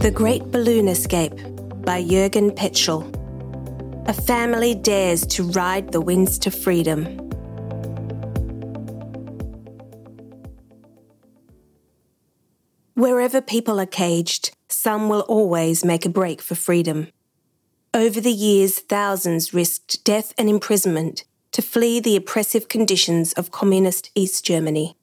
[0.00, 1.36] The Great Balloon Escape
[1.84, 3.04] by Jürgen Petschull.
[4.08, 7.04] A family dares to ride the winds to freedom.
[12.94, 17.08] Wherever people are caged, some will always make a break for freedom.
[17.92, 24.10] Over the years, thousands risked death and imprisonment to flee the oppressive conditions of communist
[24.14, 24.96] East Germany.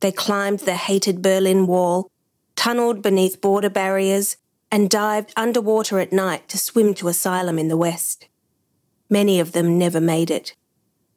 [0.00, 2.10] They climbed the hated Berlin Wall
[2.60, 4.36] tunnelled beneath border barriers,
[4.70, 8.28] and dived underwater at night to swim to asylum in the West.
[9.08, 10.54] Many of them never made it.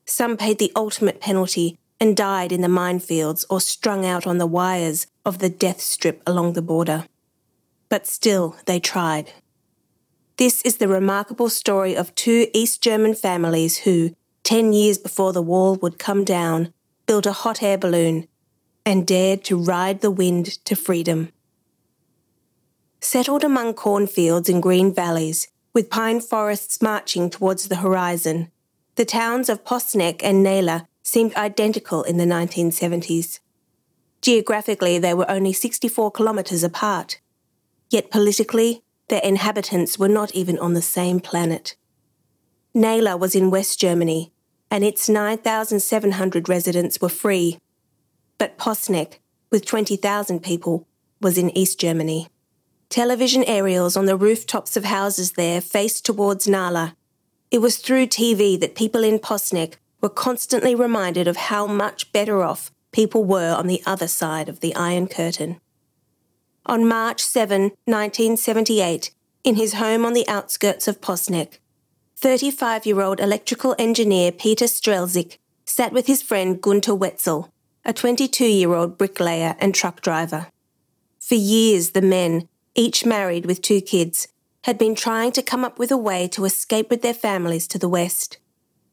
[0.05, 4.47] Some paid the ultimate penalty and died in the minefields or strung out on the
[4.47, 7.07] wires of the death strip along the border.
[7.89, 9.33] But still, they tried.
[10.37, 15.41] This is the remarkable story of two East German families who, 10 years before the
[15.41, 16.73] wall would come down,
[17.05, 18.29] built a hot air balloon
[18.85, 21.31] and dared to ride the wind to freedom.
[22.99, 28.51] Settled among cornfields and green valleys, with pine forests marching towards the horizon,
[28.95, 33.39] the towns of Posneck and Naila seemed identical in the 1970s.
[34.21, 37.19] Geographically, they were only 64 kilometres apart.
[37.89, 41.75] Yet politically, their inhabitants were not even on the same planet.
[42.75, 44.31] Naila was in West Germany,
[44.71, 47.59] and its 9,700 residents were free
[48.37, 49.19] but Posneck,
[49.51, 50.87] with 20,000 people,
[51.21, 52.27] was in East Germany.
[52.89, 56.95] Television aerials on the rooftops of houses there faced towards Naila.
[57.49, 62.43] It was through TV that people in Posneck were constantly reminded of how much better
[62.43, 65.59] off people were on the other side of the Iron Curtain.
[66.65, 69.11] On March 7, 1978,
[69.43, 71.59] in his home on the outskirts of Posneck,
[72.15, 77.51] 35 year old electrical engineer Peter Strelzyk sat with his friend Gunter Wetzel
[77.85, 80.47] a 22 year old bricklayer and truck driver.
[81.19, 84.27] For years, the men, each married with two kids,
[84.63, 87.77] had been trying to come up with a way to escape with their families to
[87.77, 88.37] the west.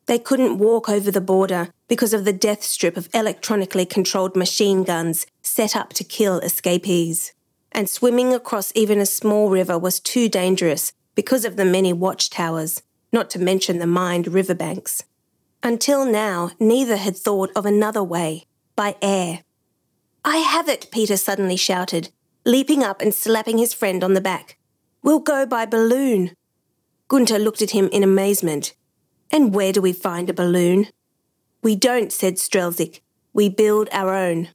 [0.07, 4.83] They couldn't walk over the border because of the death strip of electronically controlled machine
[4.83, 7.33] guns set up to kill escapees.
[7.71, 12.83] And swimming across even a small river was too dangerous because of the many watchtowers,
[13.13, 15.05] not to mention the mined riverbanks.
[15.63, 18.47] Until now, neither had thought of another way
[18.81, 19.45] by air.
[20.25, 22.09] I have it, Peter suddenly shouted,
[22.47, 24.57] leaping up and slapping his friend on the back.
[25.03, 26.31] We'll go by balloon.
[27.07, 28.73] Gunter looked at him in amazement.
[29.31, 30.87] And where do we find a balloon?
[31.63, 33.03] We don't, said Strelzyk.
[33.35, 34.49] We build our own.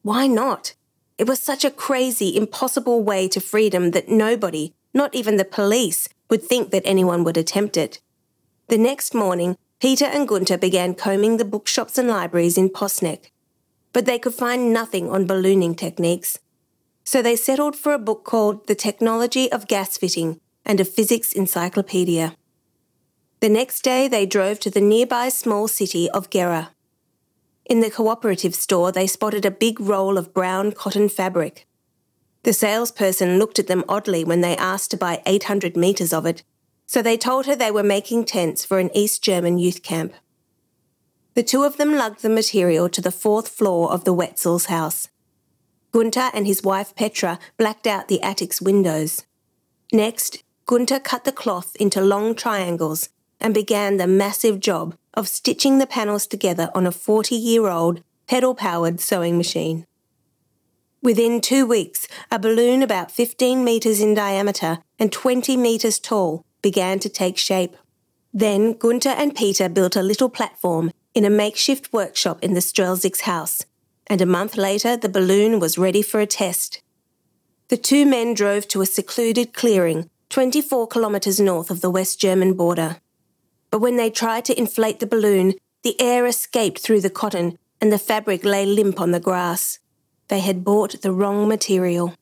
[0.00, 0.74] Why not?
[1.18, 6.08] It was such a crazy, impossible way to freedom that nobody, not even the police,
[6.30, 8.00] would think that anyone would attempt it.
[8.68, 13.30] The next morning, Peter and Gunter began combing the bookshops and libraries in Posneck,
[13.92, 16.40] but they could find nothing on ballooning techniques.
[17.04, 21.32] So they settled for a book called The Technology of Gas Fitting and a Physics
[21.32, 22.34] Encyclopedia.
[23.38, 26.72] The next day, they drove to the nearby small city of Gera.
[27.64, 31.68] In the cooperative store, they spotted a big roll of brown cotton fabric.
[32.42, 36.42] The salesperson looked at them oddly when they asked to buy 800 metres of it
[36.88, 40.14] so they told her they were making tents for an East German youth camp.
[41.34, 45.08] The two of them lugged the material to the fourth floor of the Wetzel's house.
[45.92, 49.26] Gunter and his wife Petra blacked out the attic's windows.
[49.92, 55.78] Next, Gunter cut the cloth into long triangles and began the massive job of stitching
[55.78, 59.84] the panels together on a 40 year old pedal powered sewing machine.
[61.02, 66.98] Within two weeks, a balloon about 15 metres in diameter and 20 metres tall began
[67.00, 67.76] to take shape.
[68.32, 73.22] Then Gunter and Peter built a little platform in a makeshift workshop in the Strelzyk's
[73.22, 73.64] house,
[74.06, 76.80] and a month later the balloon was ready for a test.
[77.68, 82.54] The two men drove to a secluded clearing 24 kilometres north of the West German
[82.54, 82.96] border.
[83.70, 87.92] But when they tried to inflate the balloon, the air escaped through the cotton and
[87.92, 89.78] the fabric lay limp on the grass.
[90.28, 92.14] They had bought the wrong material.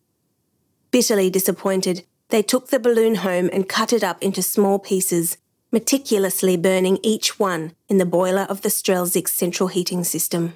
[0.91, 5.39] Bitterly disappointed, they took the balloon home and cut it up into small pieces,
[5.71, 10.55] meticulously burning each one in the boiler of the Strelzyk's central heating system.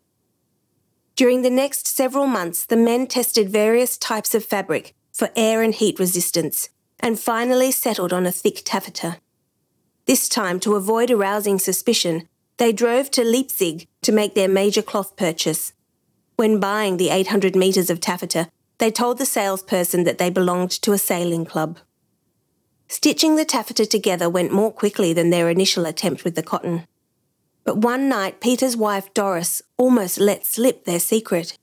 [1.17, 5.75] During the next several months, the men tested various types of fabric for air and
[5.75, 9.19] heat resistance and finally settled on a thick taffeta.
[10.07, 15.17] This time, to avoid arousing suspicion, they drove to Leipzig to make their major cloth
[15.17, 15.73] purchase.
[16.37, 18.49] When buying the 800 metres of taffeta,
[18.81, 21.79] they told the salesperson that they belonged to a sailing club.
[22.89, 26.87] Stitching the taffeta together went more quickly than their initial attempt with the cotton.
[27.63, 31.57] But one night, Peter's wife Doris almost let slip their secret.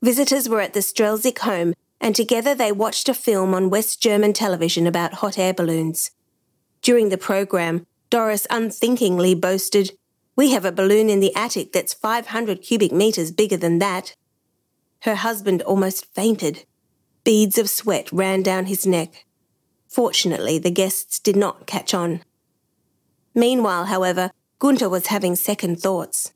[0.00, 4.32] Visitors were at the Strelzyk home, and together they watched a film on West German
[4.32, 6.12] television about hot air balloons.
[6.82, 9.92] During the program, Doris unthinkingly boasted,
[10.34, 14.14] We have a balloon in the attic that's 500 cubic metres bigger than that.
[15.02, 16.64] Her husband almost fainted.
[17.24, 19.24] Beads of sweat ran down his neck.
[19.88, 22.22] Fortunately, the guests did not catch on.
[23.34, 26.32] Meanwhile, however, Gunther was having second thoughts.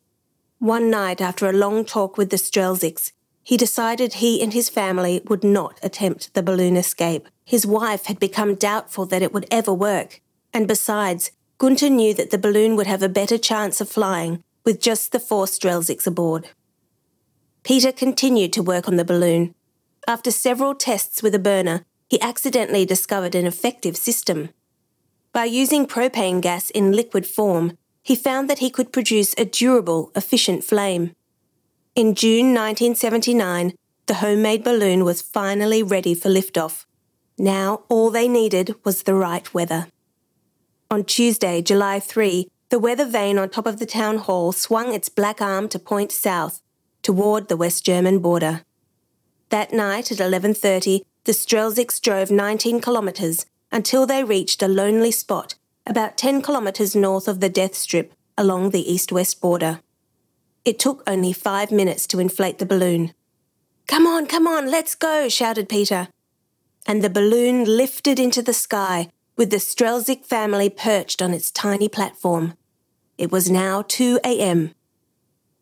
[0.58, 3.12] One night, after a long talk with the Strelzyks,
[3.44, 7.28] he decided he and his family would not attempt the balloon escape.
[7.44, 10.20] His wife had become doubtful that it would ever work,
[10.52, 14.80] and besides, Gunther knew that the balloon would have a better chance of flying with
[14.80, 16.48] just the four Strelzyks aboard.
[17.66, 19.52] Peter continued to work on the balloon.
[20.06, 24.50] After several tests with a burner, he accidentally discovered an effective system.
[25.32, 30.12] By using propane gas in liquid form, he found that he could produce a durable,
[30.14, 31.16] efficient flame.
[31.96, 33.74] In June 1979,
[34.06, 36.84] the homemade balloon was finally ready for liftoff.
[37.36, 39.88] Now all they needed was the right weather.
[40.88, 45.08] On Tuesday, July 3, the weather vane on top of the town hall swung its
[45.08, 46.62] black arm to point south,
[47.06, 48.62] toward the West German border.
[49.50, 55.54] That night at 11:30, the Strelzyks drove 19 kilometres until they reached a lonely spot
[55.86, 59.78] about 10 kilometres north of the death strip along the east-west border.
[60.64, 63.14] It took only five minutes to inflate the balloon.
[63.86, 66.08] Come on, come on, let's go, shouted Peter.
[66.86, 71.88] And the balloon lifted into the sky with the Strelzyk family perched on its tiny
[71.88, 72.54] platform.
[73.16, 74.74] It was now 2 a.m.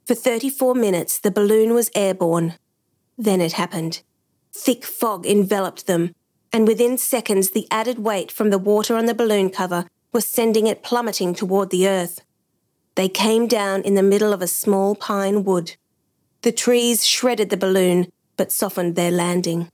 [0.06, 2.54] For 34 minutes, the balloon was airborne.
[3.16, 4.02] Then it happened.
[4.52, 6.14] Thick fog enveloped them,
[6.52, 10.66] and within seconds, the added weight from the water on the balloon cover was sending
[10.66, 12.20] it plummeting toward the earth.
[12.96, 15.76] They came down in the middle of a small pine wood.
[16.42, 19.70] The trees shredded the balloon, but softened their landing.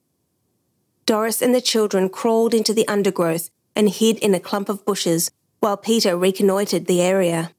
[1.07, 5.31] Doris and the children crawled into the undergrowth and hid in a clump of bushes
[5.59, 7.51] while Peter reconnoitred the area.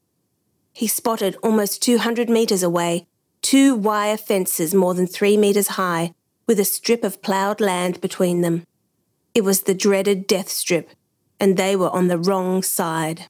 [0.74, 3.08] He spotted almost 200 metres away
[3.42, 6.14] two wire fences more than three metres high
[6.48, 8.66] with a strip of ploughed land between them.
[9.34, 10.92] It was the dreaded death strip,
[11.40, 13.28] and they were on the wrong side.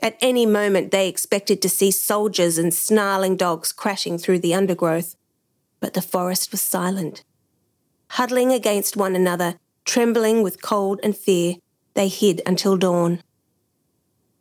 [0.00, 5.16] At any moment, they expected to see soldiers and snarling dogs crashing through the undergrowth.
[5.80, 7.24] But the forest was silent.
[8.10, 11.56] Huddling against one another, trembling with cold and fear,
[11.94, 13.22] they hid until dawn.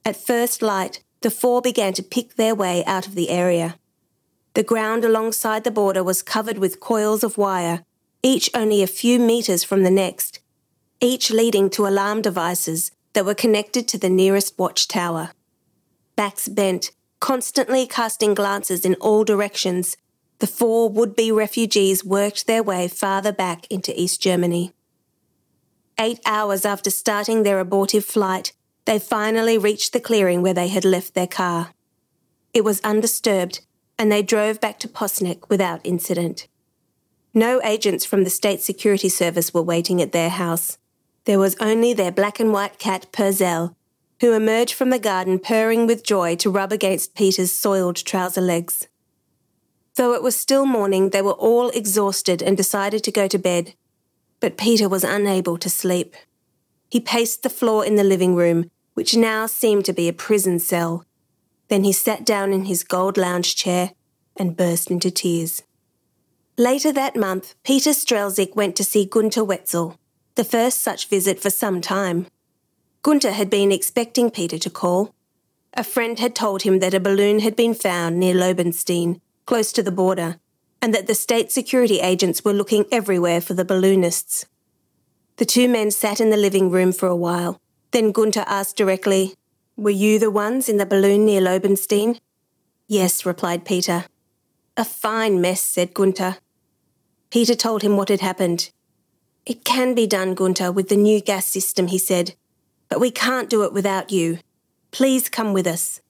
[0.06, 3.78] At first light, the four began to pick their way out of the area.
[4.54, 7.84] The ground alongside the border was covered with coils of wire,
[8.24, 10.40] each only a few metres from the next,
[11.00, 15.32] each leading to alarm devices that were connected to the nearest watchtower
[16.18, 16.92] backs bent,
[17.22, 19.96] constantly casting glances in all directions,
[20.40, 24.74] the four would be refugees worked their way farther back into East Germany.
[26.00, 28.52] Eight hours after starting their abortive flight,
[28.88, 31.74] they finally reached the clearing where they had left their car.
[32.54, 33.60] It was undisturbed,
[34.00, 36.48] and they drove back to Posneck without incident.
[37.34, 40.78] No agents from the State Security Service were waiting at their house.
[41.26, 43.76] There was only their black and white cat, Purzel,
[44.22, 48.88] who emerged from the garden purring with joy to rub against Peter's soiled trouser legs.
[49.96, 53.74] Though it was still morning, they were all exhausted and decided to go to bed.
[54.40, 56.16] But Peter was unable to sleep.
[56.90, 60.58] He paced the floor in the living room, which now seemed to be a prison
[60.58, 61.06] cell.
[61.68, 63.92] Then he sat down in his gold lounge chair
[64.36, 65.62] and burst into tears.
[66.58, 70.00] Later that month, Peter Strelzyk went to see Gunther Wetzel,
[70.34, 72.26] the first such visit for some time.
[73.04, 75.14] Gunther had been expecting Peter to call.
[75.76, 79.84] A friend had told him that a balloon had been found near Lobenstein, close to
[79.84, 80.40] the border,
[80.82, 84.48] and that the state security agents were looking everywhere for the balloonists.
[85.36, 87.62] The two men sat in the living room for a while.
[87.92, 89.36] Then Gunther asked directly,
[89.76, 92.20] Were you the ones in the balloon near Lobenstein?
[92.88, 94.06] Yes, replied Peter.
[94.76, 96.38] A fine mess, said Gunther.
[97.30, 98.72] Peter told him what had happened.
[99.46, 102.36] It can be done, Gunther, with the new gas system, he said
[102.90, 104.40] but we can't do it without you.
[104.92, 106.02] Please come with us.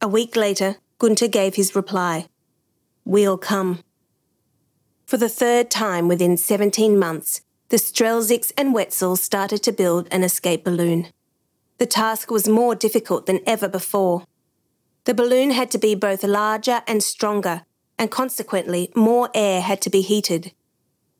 [0.00, 2.26] A week later, Gunther gave his reply
[3.04, 3.80] We'll come.
[5.06, 10.22] For the third time within 17 months, the Strelzyks and Wetzel started to build an
[10.22, 11.08] escape balloon.
[11.78, 14.24] The task was more difficult than ever before.
[15.04, 17.62] The balloon had to be both larger and stronger,
[17.98, 20.52] and consequently, more air had to be heated.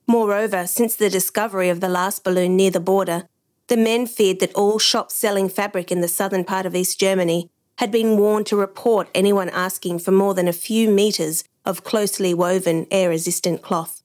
[0.07, 3.29] Moreover, since the discovery of the last balloon near the border,
[3.67, 7.51] the men feared that all shops selling fabric in the southern part of East Germany
[7.79, 12.33] had been warned to report anyone asking for more than a few metres of closely
[12.33, 14.03] woven, air resistant cloth.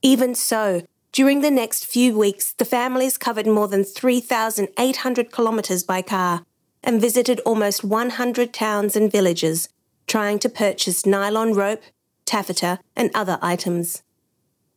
[0.00, 0.82] Even so,
[1.12, 6.44] during the next few weeks, the families covered more than 3,800 kilometres by car
[6.82, 9.68] and visited almost 100 towns and villages,
[10.06, 11.82] trying to purchase nylon rope,
[12.24, 14.02] taffeta, and other items.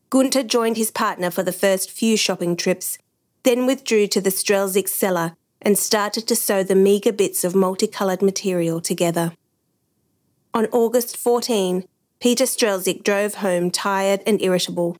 [0.09, 2.97] Gunter joined his partner for the first few shopping trips,
[3.43, 8.21] then withdrew to the Strelzyk cellar and started to sew the meagre bits of multicoloured
[8.21, 9.33] material together.
[10.53, 11.85] On August 14,
[12.19, 14.97] Peter Strelzyk drove home tired and irritable.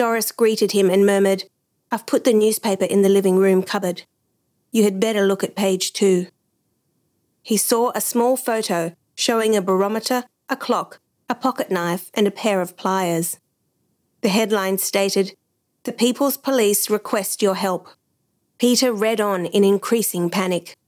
[0.00, 1.44] Doris greeted him and murmured,
[1.92, 4.04] I've put the newspaper in the living room cupboard.
[4.72, 6.28] You had better look at page two.
[7.42, 12.30] He saw a small photo showing a barometer, a clock, a pocket knife, and a
[12.30, 13.36] pair of pliers.
[14.22, 15.36] The headline stated,
[15.82, 17.86] The People's Police request your help.
[18.56, 20.78] Peter read on in increasing panic.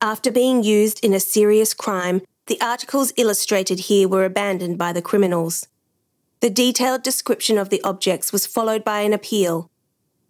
[0.00, 5.02] After being used in a serious crime, the articles illustrated here were abandoned by the
[5.02, 5.68] criminals.
[6.40, 9.70] The detailed description of the objects was followed by an appeal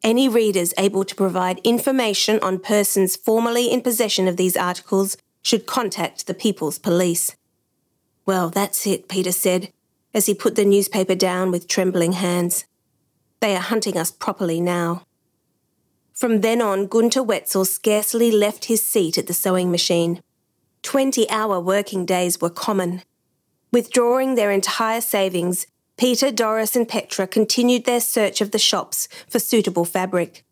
[0.07, 5.67] any readers able to provide information on persons formerly in possession of these articles should
[5.67, 7.35] contact the People's Police.
[8.25, 9.73] Well, that's it, Peter said,
[10.15, 12.67] as he put the newspaper down with trembling hands.
[13.41, 15.03] They are hunting us properly now.
[16.15, 20.23] From then on, Gunter Wetzel scarcely left his seat at the sewing machine.
[20.83, 23.03] Twenty hour working days were common.
[23.73, 29.39] Withdrawing their entire savings, Peter, Doris, and Petra continued their search of the shops for
[29.39, 30.45] suitable fabric.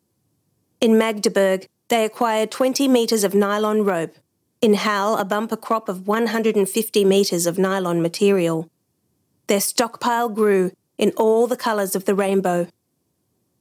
[0.80, 4.16] In Magdeburg, they acquired 20 metres of nylon rope.
[4.62, 8.70] In Halle, a bumper crop of 150 metres of nylon material.
[9.46, 12.68] Their stockpile grew in all the colours of the rainbow.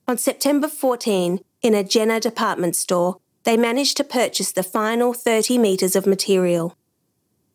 [0.07, 5.57] On September 14, in a Jena department store, they managed to purchase the final 30
[5.57, 6.77] metres of material.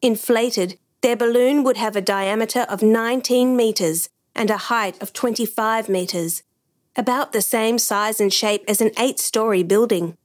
[0.03, 5.89] Inflated, their balloon would have a diameter of 19 metres and a height of 25
[5.89, 6.43] metres,
[6.97, 10.17] about the same size and shape as an eight story building.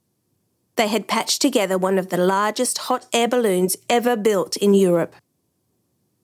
[0.76, 5.14] They had patched together one of the largest hot air balloons ever built in Europe.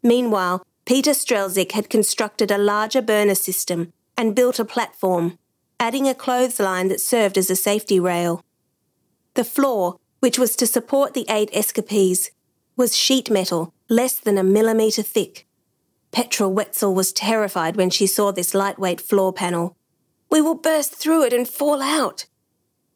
[0.03, 5.39] Meanwhile, Peter Strelzyk had constructed a larger burner system and built a platform,
[5.79, 8.45] adding a clothesline that served as a safety rail.
[9.35, 12.31] The floor, which was to support the eight escapees,
[12.77, 15.47] was sheet metal less than a millimetre thick.
[16.13, 19.77] Petra Wetzel was terrified when she saw this lightweight floor panel.
[20.31, 22.27] We will burst through it and fall out.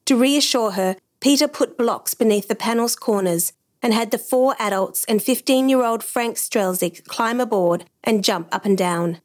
[0.07, 3.53] To reassure her, Peter put blocks beneath the panel's corners
[3.83, 8.49] and had the four adults and 15 year old Frank Strelzyk climb aboard and jump
[8.53, 9.21] up and down.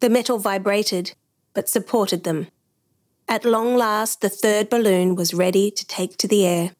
[0.00, 1.14] The metal vibrated,
[1.54, 2.48] but supported them.
[3.28, 6.72] At long last, the third balloon was ready to take to the air.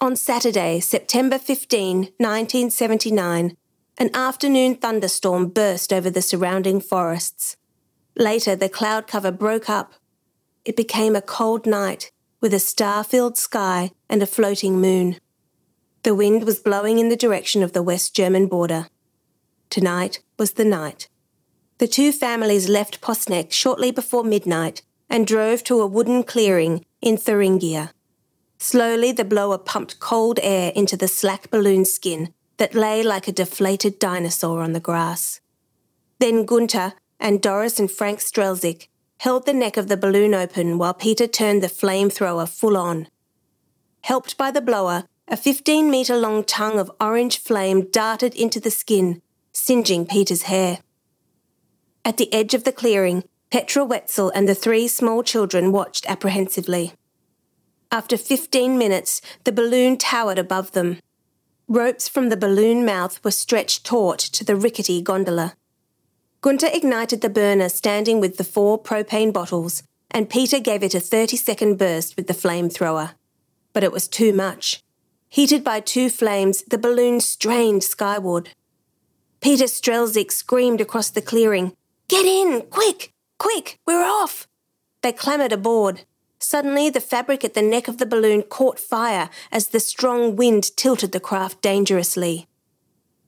[0.00, 3.56] On Saturday, September 15, 1979,
[3.98, 7.56] an afternoon thunderstorm burst over the surrounding forests.
[8.16, 9.94] Later, the cloud cover broke up.
[10.64, 15.18] It became a cold night with a star filled sky and a floating moon.
[16.02, 18.88] The wind was blowing in the direction of the West German border.
[19.70, 21.08] Tonight was the night.
[21.78, 27.16] The two families left Posneck shortly before midnight and drove to a wooden clearing in
[27.16, 27.92] Thuringia.
[28.58, 33.32] Slowly, the blower pumped cold air into the slack balloon skin that lay like a
[33.32, 35.40] deflated dinosaur on the grass.
[36.18, 40.94] Then Gunter and Doris and Frank Strelzyk held the neck of the balloon open while
[40.94, 43.08] Peter turned the flamethrower full on.
[44.02, 48.70] Helped by the blower, a 15 metre long tongue of orange flame darted into the
[48.70, 50.80] skin, singeing Peter's hair.
[52.04, 56.94] At the edge of the clearing, Petra Wetzel and the three small children watched apprehensively.
[57.92, 60.98] After 15 minutes, the balloon towered above them.
[61.72, 65.54] Ropes from the balloon mouth were stretched taut to the rickety gondola.
[66.42, 71.00] Gunter ignited the burner standing with the four propane bottles, and Peter gave it a
[71.00, 73.12] 30 second burst with the flamethrower.
[73.72, 74.82] But it was too much.
[75.30, 78.50] Heated by two flames, the balloon strained skyward.
[79.40, 81.74] Peter Strelzyk screamed across the clearing,
[82.06, 82.66] Get in!
[82.68, 83.14] Quick!
[83.38, 83.78] Quick!
[83.86, 84.46] We're off!
[85.00, 86.02] They clambered aboard.
[86.42, 90.76] Suddenly, the fabric at the neck of the balloon caught fire as the strong wind
[90.76, 92.48] tilted the craft dangerously.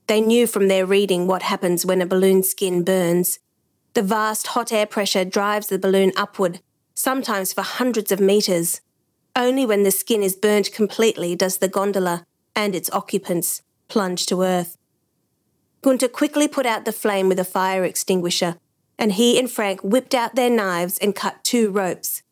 [0.08, 3.38] They knew from their reading what happens when a balloon skin burns.
[3.94, 6.58] The vast hot air pressure drives the balloon upward,
[6.96, 8.80] sometimes for hundreds of metres.
[9.36, 14.42] Only when the skin is burnt completely does the gondola and its occupants plunge to
[14.42, 14.76] earth.
[15.82, 18.56] Gunter quickly put out the flame with a fire extinguisher,
[18.98, 22.23] and he and Frank whipped out their knives and cut two ropes.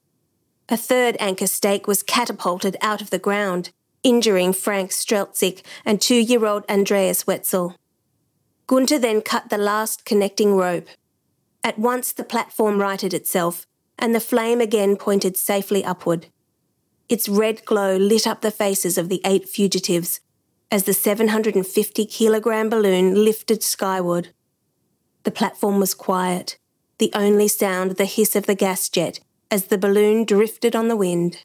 [0.72, 6.14] A third anchor stake was catapulted out of the ground, injuring Frank Strelzyk and two
[6.14, 7.76] year old Andreas Wetzel.
[8.66, 10.88] Gunter then cut the last connecting rope.
[11.62, 13.66] At once the platform righted itself,
[13.98, 16.28] and the flame again pointed safely upward.
[17.06, 20.20] Its red glow lit up the faces of the eight fugitives
[20.70, 24.30] as the 750 kilogram balloon lifted skyward.
[25.24, 26.56] The platform was quiet,
[26.96, 29.20] the only sound the hiss of the gas jet
[29.52, 31.44] as the balloon drifted on the wind.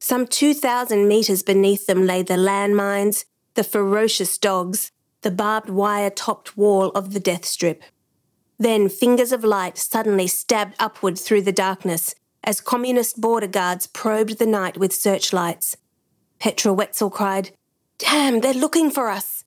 [0.00, 4.90] Some 2,000 metres beneath them lay the landmines, the ferocious dogs,
[5.22, 7.84] the barbed wire topped wall of the death strip.
[8.58, 14.40] Then fingers of light suddenly stabbed upward through the darkness as communist border guards probed
[14.40, 15.76] the night with searchlights.
[16.40, 17.50] Petra Wetzel cried,
[17.98, 19.44] Damn, they're looking for us!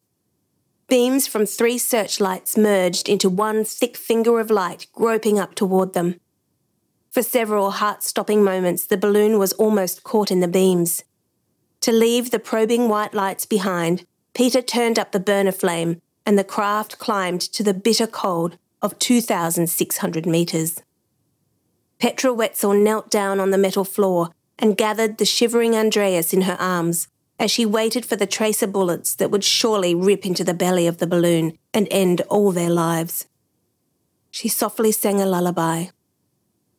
[0.88, 6.16] Beams from three searchlights merged into one thick finger of light groping up toward them.
[7.12, 11.04] For several heart stopping moments, the balloon was almost caught in the beams.
[11.82, 16.44] To leave the probing white lights behind, Peter turned up the burner flame and the
[16.44, 20.82] craft climbed to the bitter cold of 2,600 metres.
[22.00, 26.58] Petra Wetzel knelt down on the metal floor and gathered the shivering Andreas in her
[26.60, 27.08] arms
[27.39, 30.98] as she waited for the tracer bullets that would surely rip into the belly of
[30.98, 33.25] the balloon and end all their lives.
[34.30, 35.88] She softly sang a lullaby.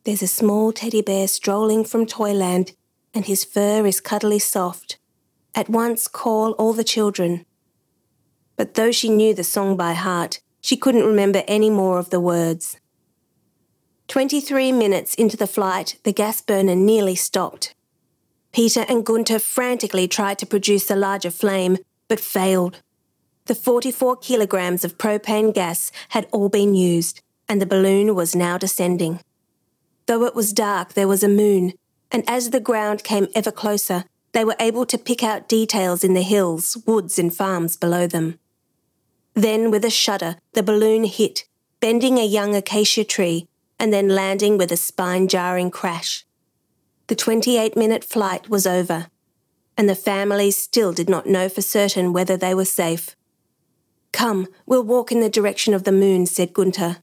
[0.03, 2.73] There's a small teddy bear strolling from Toyland,
[3.13, 4.97] and his fur is cuddly soft.
[5.53, 7.45] At once call all the children.
[8.55, 12.19] But though she knew the song by heart, she couldn't remember any more of the
[12.19, 12.77] words.
[14.07, 17.75] Twenty three minutes into the flight, the gas burner nearly stopped.
[18.51, 21.77] Peter and Gunther frantically tried to produce a larger flame,
[22.07, 22.81] but failed.
[23.45, 28.57] The 44 kilograms of propane gas had all been used, and the balloon was now
[28.57, 29.19] descending.
[30.11, 31.71] Though it was dark, there was a moon,
[32.11, 34.03] and as the ground came ever closer,
[34.33, 38.37] they were able to pick out details in the hills, woods, and farms below them.
[39.35, 41.45] Then, with a shudder, the balloon hit,
[41.79, 43.47] bending a young acacia tree,
[43.79, 46.25] and then landing with a spine jarring crash.
[47.07, 49.07] The 28 minute flight was over,
[49.77, 53.15] and the families still did not know for certain whether they were safe.
[54.11, 56.97] Come, we'll walk in the direction of the moon, said Gunther.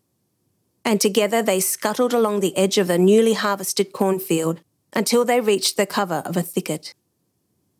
[0.88, 4.62] And together they scuttled along the edge of a newly harvested cornfield
[4.94, 6.94] until they reached the cover of a thicket.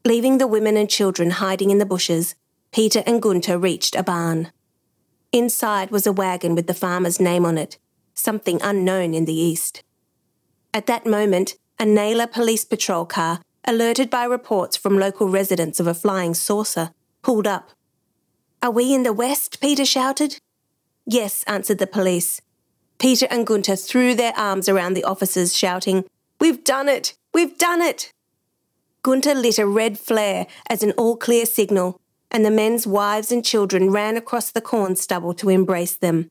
[0.05, 2.35] Leaving the women and children hiding in the bushes,
[2.71, 4.53] Peter and Gunther reached a barn.
[5.33, 7.79] Inside was a wagon with the farmer's name on it,
[8.12, 9.83] something unknown in the East.
[10.75, 15.87] At that moment, a Naila police patrol car, alerted by reports from local residents of
[15.87, 16.90] a flying saucer,
[17.23, 17.71] pulled up.
[18.62, 19.62] Are we in the west?
[19.62, 20.37] Peter shouted.
[21.07, 22.42] Yes, answered the police.
[22.98, 26.04] Peter and Gunther threw their arms around the officers, shouting,
[26.40, 27.16] We've done it!
[27.32, 28.12] We've done it!
[29.02, 33.44] Gunther lit a red flare as an all clear signal, and the men's wives and
[33.44, 36.30] children ran across the corn stubble to embrace them.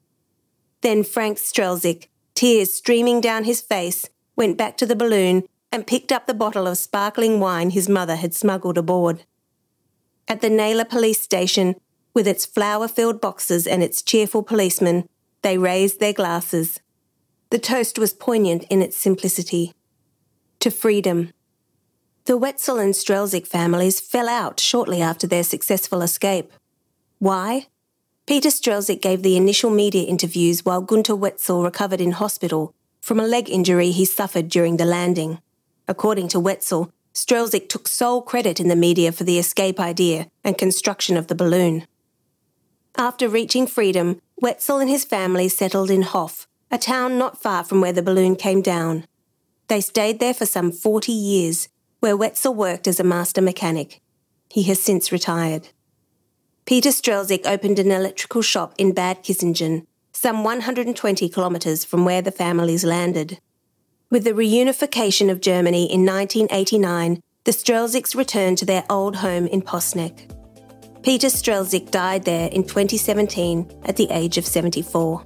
[0.81, 6.11] Then Frank Strelzyk, tears streaming down his face, went back to the balloon and picked
[6.11, 9.23] up the bottle of sparkling wine his mother had smuggled aboard.
[10.27, 11.75] At the Naila police station,
[12.13, 15.07] with its flower filled boxes and its cheerful policemen,
[15.41, 16.79] they raised their glasses.
[17.49, 19.73] The toast was poignant in its simplicity.
[20.59, 21.31] To freedom.
[22.25, 26.51] The Wetzel and Strelzyk families fell out shortly after their successful escape.
[27.19, 27.67] Why?
[28.25, 33.25] Peter Strelzyk gave the initial media interviews while Gunther Wetzel recovered in hospital from a
[33.25, 35.39] leg injury he suffered during the landing.
[35.87, 40.57] According to Wetzel, Strelzyk took sole credit in the media for the escape idea and
[40.57, 41.87] construction of the balloon.
[42.97, 47.81] After reaching freedom, Wetzel and his family settled in Hof, a town not far from
[47.81, 49.05] where the balloon came down.
[49.67, 51.69] They stayed there for some 40 years,
[51.99, 54.01] where Wetzel worked as a master mechanic.
[54.49, 55.69] He has since retired.
[56.65, 59.85] Peter Strelzyk opened an electrical shop in Bad Kissingen
[60.17, 63.39] some 120 kilometres from where the families landed.
[64.09, 69.61] With the reunification of Germany in 1989, the Strelzyks returned to their old home in
[69.61, 70.31] Posneck.
[71.07, 75.23] Peter Strelzyk died there in 2017 at the age of 74.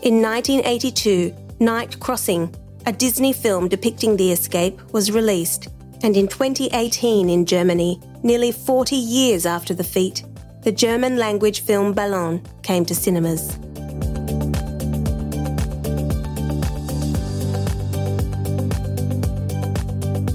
[0.00, 2.56] In 1982, Night Crossing,
[2.86, 5.68] a Disney film depicting the escape, was released,
[6.02, 10.24] and in 2018 in Germany, nearly 40 years after the feat,
[10.62, 13.54] the German language film Ballon came to cinemas.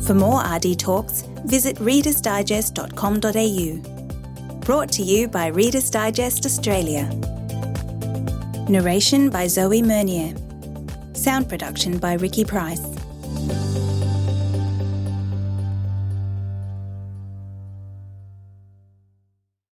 [0.06, 3.91] For more RD Talks, visit readersdigest.com.au.
[4.62, 7.10] Brought to you by Reader's Digest Australia.
[8.70, 10.38] Narration by Zoe Mernier.
[11.18, 13.01] Sound production by Ricky Price.